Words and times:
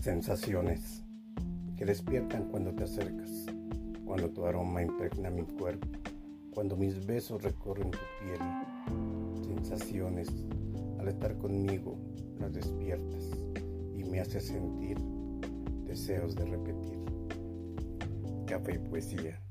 Sensaciones 0.00 1.02
que 1.76 1.84
despiertan 1.84 2.48
cuando 2.50 2.72
te 2.72 2.84
acercas, 2.84 3.46
cuando 4.04 4.30
tu 4.30 4.46
aroma 4.46 4.80
impregna 4.80 5.28
mi 5.28 5.42
cuerpo, 5.42 5.88
cuando 6.52 6.76
mis 6.76 7.04
besos 7.04 7.42
recorren 7.42 7.90
tu 7.90 7.98
piel. 8.20 8.38
Sensaciones 9.44 10.28
al 11.00 11.08
estar 11.08 11.36
conmigo 11.38 11.98
las 12.38 12.52
despiertas 12.52 13.28
y 13.96 14.04
me 14.04 14.20
hace 14.20 14.40
sentir 14.40 14.98
deseos 15.84 16.36
de 16.36 16.44
repetir. 16.44 16.98
Café 18.46 18.76
y 18.76 18.78
poesía. 18.78 19.47